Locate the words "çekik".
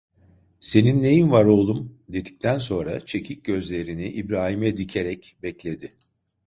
3.05-3.43